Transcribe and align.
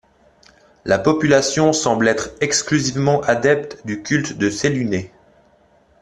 La 0.83 0.97
population 0.97 1.73
semble 1.73 2.07
être 2.07 2.31
exclusivement 2.41 3.21
adepte 3.21 3.85
du 3.85 4.01
culte 4.01 4.35
de 4.35 4.49
Séluné. 4.49 5.11